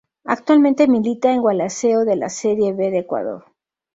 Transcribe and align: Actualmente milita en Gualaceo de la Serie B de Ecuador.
Actualmente 0.25 0.87
milita 0.87 1.31
en 1.31 1.41
Gualaceo 1.43 2.05
de 2.05 2.15
la 2.15 2.29
Serie 2.29 2.73
B 2.73 2.89
de 2.89 2.97
Ecuador. 3.01 3.45